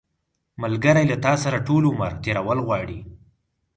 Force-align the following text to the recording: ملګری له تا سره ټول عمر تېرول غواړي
ملګری 0.61 1.03
له 1.11 1.17
تا 1.25 1.33
سره 1.43 1.63
ټول 1.67 1.83
عمر 1.91 2.11
تېرول 2.23 2.59
غواړي 2.67 2.99